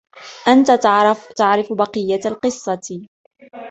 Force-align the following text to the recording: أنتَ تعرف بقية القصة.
أنتَ 0.47 0.71
تعرف 1.37 1.73
بقية 1.73 2.19
القصة. 2.25 3.01